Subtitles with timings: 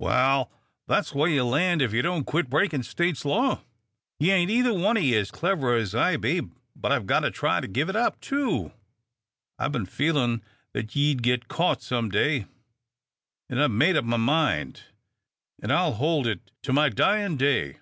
[0.00, 0.50] "Wal,
[0.88, 3.60] that's where you'll land if ye don't quit breakin' State's law.
[4.18, 6.40] Ye ain't either o' ye as clever as I be,
[6.74, 8.72] but I've got to try to give it up, too.
[9.60, 12.46] I've bin feelin' that ye'd git caught some day,
[13.48, 14.82] and I've made up my mind,
[15.62, 17.78] an' I'll hold it to my dyin' day.